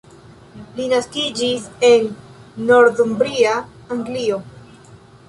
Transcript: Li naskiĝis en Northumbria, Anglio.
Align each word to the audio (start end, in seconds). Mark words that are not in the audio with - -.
Li 0.77 0.85
naskiĝis 0.93 1.67
en 1.89 2.07
Northumbria, 2.71 3.53
Anglio. 3.97 4.41